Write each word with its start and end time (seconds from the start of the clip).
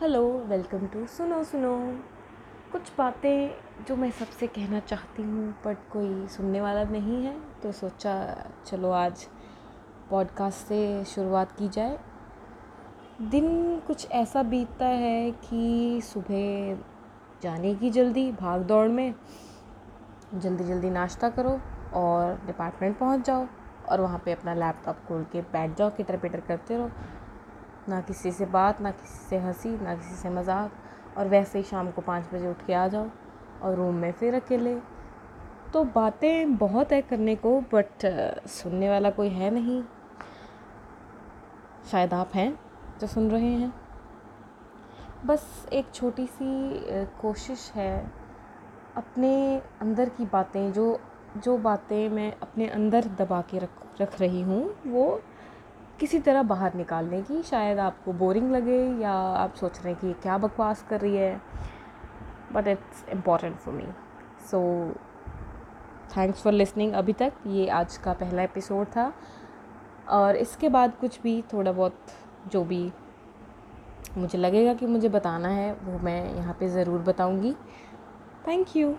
Hello 0.00 0.22
welcome 0.46 0.86
to 0.86 1.06
सुनो 1.06 1.44
सुनो 1.44 1.70
कुछ 2.72 2.90
बातें 2.98 3.84
जो 3.84 3.96
मैं 3.96 4.10
सबसे 4.10 4.46
कहना 4.46 4.80
चाहती 4.80 5.22
हूँ 5.22 5.54
बट 5.66 5.76
कोई 5.92 6.26
सुनने 6.26 6.60
वाला 6.60 6.82
नहीं 6.84 7.24
है 7.24 7.34
तो 7.62 7.72
सोचा 7.72 8.12
चलो 8.66 8.90
आज 8.90 9.24
पॉडकास्ट 10.10 10.58
से 10.58 11.04
शुरुआत 11.04 11.52
की 11.52 11.68
जाए। 11.68 11.98
दिन 13.22 13.80
कुछ 13.86 14.10
ऐसा 14.10 14.42
बीतता 14.42 14.86
है 14.86 15.30
कि 15.30 16.00
सुबह 16.04 16.74
जाने 17.42 17.74
की 17.74 17.90
जल्दी, 17.90 18.32
भाग 18.32 18.62
दौड़ 18.62 18.88
में। 18.88 19.14
जल्दी 20.34 20.64
जल्दी 20.64 20.90
नाश्ता 20.90 21.28
करो 21.30 21.60
और 21.94 22.40
डिपार्टमेंट 22.46 22.98
पहुँच 22.98 23.26
जाओ 23.26 23.46
और 23.88 24.00
वहाँ 24.00 24.22
पे 24.24 24.32
अपना 24.32 24.54
लैपटॉप 24.54 24.96
खोल 25.08 25.24
के 25.32 25.40
बैठ 25.42 25.76
जाओ, 25.76 25.90
किटर 25.90 26.16
पिटर 26.16 26.40
करते 26.40 26.76
रहो। 26.76 26.90
ना 27.88 28.00
किसी 28.00 28.32
से 28.32 28.46
बात, 28.46 28.80
ना 28.80 28.90
किसी 28.90 29.28
से 29.28 29.38
हँसी, 29.38 29.70
ना 29.78 29.94
किसी 29.94 30.14
से 30.14 30.30
मज़ाक, 30.30 30.72
और 31.18 31.28
वैसे 31.28 31.58
ही 31.58 31.64
शाम 31.64 31.90
को 31.90 32.02
पाँच 32.02 32.24
बजे 32.32 32.48
उठ 32.48 32.66
के 32.66 32.74
आ 32.74 32.86
जाओ 32.88 33.08
और 33.62 33.74
रूम 33.74 33.94
में 33.94 34.12
फिर 34.12 34.34
अकेले। 34.34 34.74
तो 35.72 35.84
बातें 35.84 36.56
बहुत 36.56 36.92
है 36.92 37.00
करने 37.02 37.34
को 37.36 37.60
बट 37.72 38.06
सुनने 38.48 38.90
वाला 38.90 39.10
कोई 39.10 39.28
है 39.28 39.50
नहीं। 39.50 39.82
शायद 41.90 42.14
आप 42.14 42.34
हैं 42.34 42.52
जो 43.00 43.06
सुन 43.06 43.30
रहे 43.30 43.52
हैं। 43.52 43.72
बस 45.26 45.68
एक 45.72 45.86
छोटी 45.94 46.26
सी 46.26 46.46
कोशिश 47.20 47.70
है 47.74 48.10
अपने 48.96 49.62
अंदर 49.80 50.08
की 50.08 50.24
बातें, 50.24 50.72
जो 50.72 51.00
जो 51.36 51.56
बातें 51.58 52.08
मैं 52.08 52.32
अपने 52.42 52.66
अंदर 52.68 53.04
दबा 53.18 53.40
के 53.42 53.58
रख 53.58 54.00
रख 54.00 54.20
रही 54.20 54.42
हूँ, 54.42 54.62
वो 54.86 55.20
किसी 56.00 56.18
तरह 56.18 56.42
बाहर 56.42 56.74
निकालने 56.74 57.20
की? 57.22 57.42
शायद 57.42 57.78
आपको 57.78 58.12
बोरिंग 58.12 58.50
लगे 58.52 58.78
या 59.02 59.12
आप 59.12 59.54
सोच 59.54 59.78
रहे 59.78 59.92
हैं 59.92 60.00
कि 60.00 60.12
क्या 60.22 60.38
बकवास 60.38 60.84
कर 60.90 61.00
रही 61.00 61.16
है? 61.16 61.40
But 62.52 62.66
it's 62.68 63.04
important 63.08 63.56
for 63.56 63.74
me 63.74 63.86
so 64.50 64.60
thanks 66.16 66.42
for 66.42 66.52
listening 66.52 66.92
अभी 66.92 67.12
तक। 67.12 67.32
ये 67.46 67.66
आज 67.68 67.96
का 67.96 68.12
पहला 68.12 68.42
एपिसोड 68.42 68.86
था। 68.86 69.12
और 70.08 70.36
इसके 70.36 70.68
बाद 70.68 70.92
कुछ 71.00 71.20
भी, 71.22 71.42
थोड़ा 71.52 71.72
बहुत 71.72 71.98
जो 72.48 72.64
भी 72.64 72.92
मुझे 74.18 74.38
लगेगा 74.38 74.74
कि 74.74 74.86
मुझे 74.86 75.08
बताना 75.08 75.48
है, 75.48 75.72
वो 75.74 75.98
मैं 75.98 76.34
यहाँ 76.34 76.56
पे 76.60 76.68
ज़रूर 76.68 77.00
बताऊँगी। 77.00 77.52
Thank 78.48 78.76
you 78.76 78.94